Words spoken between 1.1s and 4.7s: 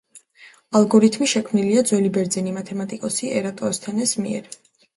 შექმნილია ძველი ბერძენი მათემატიკოსი ერატოსთენეს მიერ.